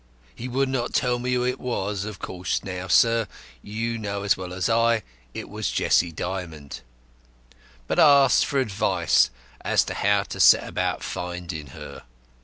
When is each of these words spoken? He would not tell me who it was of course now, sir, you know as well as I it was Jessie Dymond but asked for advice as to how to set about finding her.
He 0.33 0.47
would 0.47 0.67
not 0.67 0.95
tell 0.95 1.19
me 1.19 1.33
who 1.33 1.45
it 1.45 1.59
was 1.59 2.05
of 2.05 2.17
course 2.17 2.63
now, 2.63 2.87
sir, 2.87 3.27
you 3.61 3.99
know 3.99 4.23
as 4.23 4.35
well 4.35 4.51
as 4.51 4.67
I 4.67 5.03
it 5.35 5.47
was 5.47 5.69
Jessie 5.71 6.11
Dymond 6.11 6.81
but 7.85 7.99
asked 7.99 8.47
for 8.47 8.59
advice 8.59 9.29
as 9.63 9.83
to 9.83 9.93
how 9.93 10.23
to 10.23 10.39
set 10.39 10.67
about 10.67 11.03
finding 11.03 11.67
her. 11.67 12.01